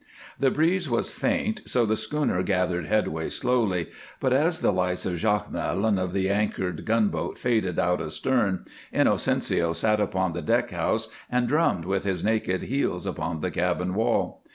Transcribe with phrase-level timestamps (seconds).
[0.39, 3.85] The breeze was faint, so the schooner gathered headway slowly,
[4.19, 9.73] but as the lights of Jacmel and of the anchored gunboat faded out astern Inocencio
[9.73, 14.41] sat upon the deck house and drummed with his naked heels upon the cabin wall.